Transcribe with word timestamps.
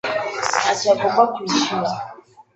ntacyo 0.61 0.87
agomba 0.93 1.21
kwishyura. 1.33 1.91